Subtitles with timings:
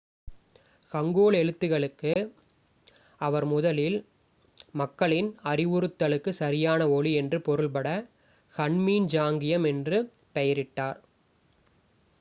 [0.91, 2.13] "Hangul எழுத்துக்களுக்கு
[3.21, 3.97] அவர் முதலில்
[4.73, 7.87] "மக்களின் அறிவுறுத்தலுக்கு சரியான ஒலி" என்று பொருள்பட
[8.53, 9.99] ஹன்மின் ஜாங்கியம் என்று
[10.35, 10.99] பெயரிட்டார்.